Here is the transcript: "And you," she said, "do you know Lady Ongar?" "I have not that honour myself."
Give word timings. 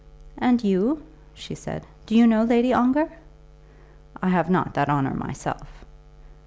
"And 0.39 0.63
you," 0.63 1.03
she 1.31 1.53
said, 1.53 1.85
"do 2.07 2.15
you 2.15 2.25
know 2.25 2.43
Lady 2.43 2.73
Ongar?" 2.73 3.07
"I 4.19 4.29
have 4.29 4.49
not 4.49 4.73
that 4.73 4.89
honour 4.89 5.13
myself." 5.13 5.85